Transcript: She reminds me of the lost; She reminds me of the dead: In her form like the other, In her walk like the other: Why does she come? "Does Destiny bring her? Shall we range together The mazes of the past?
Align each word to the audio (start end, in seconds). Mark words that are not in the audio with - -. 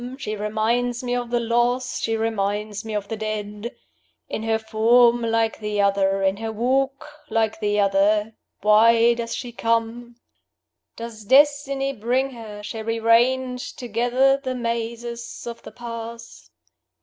She 0.17 0.35
reminds 0.35 1.03
me 1.03 1.13
of 1.15 1.29
the 1.29 1.39
lost; 1.39 2.01
She 2.03 2.17
reminds 2.17 2.83
me 2.83 2.95
of 2.95 3.07
the 3.07 3.15
dead: 3.15 3.75
In 4.27 4.41
her 4.41 4.57
form 4.57 5.21
like 5.21 5.59
the 5.59 5.79
other, 5.79 6.23
In 6.23 6.37
her 6.37 6.51
walk 6.51 7.07
like 7.29 7.59
the 7.59 7.79
other: 7.79 8.33
Why 8.63 9.13
does 9.13 9.35
she 9.35 9.51
come? 9.51 10.15
"Does 10.95 11.23
Destiny 11.23 11.93
bring 11.93 12.31
her? 12.31 12.63
Shall 12.63 12.85
we 12.85 12.99
range 12.99 13.75
together 13.75 14.37
The 14.37 14.55
mazes 14.55 15.45
of 15.45 15.61
the 15.61 15.71
past? 15.71 16.49